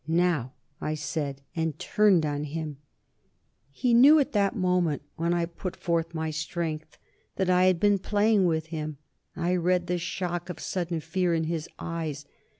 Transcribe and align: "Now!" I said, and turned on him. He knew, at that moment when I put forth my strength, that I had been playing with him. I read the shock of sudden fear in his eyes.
"Now!" 0.07 0.53
I 0.81 0.95
said, 0.95 1.41
and 1.55 1.77
turned 1.77 2.25
on 2.25 2.45
him. 2.45 2.77
He 3.69 3.93
knew, 3.93 4.17
at 4.17 4.31
that 4.31 4.55
moment 4.55 5.03
when 5.15 5.31
I 5.31 5.45
put 5.45 5.75
forth 5.75 6.15
my 6.15 6.31
strength, 6.31 6.97
that 7.35 7.51
I 7.51 7.65
had 7.65 7.79
been 7.79 7.99
playing 7.99 8.47
with 8.47 8.65
him. 8.73 8.97
I 9.35 9.55
read 9.55 9.85
the 9.85 9.99
shock 9.99 10.49
of 10.49 10.59
sudden 10.59 11.01
fear 11.01 11.35
in 11.35 11.43
his 11.43 11.69
eyes. 11.77 12.25